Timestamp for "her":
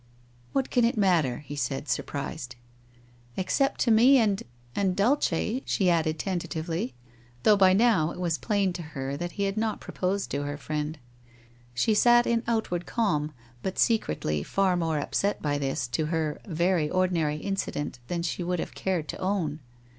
8.81-9.15, 10.41-10.57, 16.07-16.41